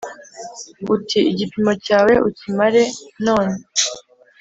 Uti: 0.95 1.19
Igipimo 1.31 1.71
cyawe 1.85 2.13
ukimare 2.27 2.83
none. 3.25 3.55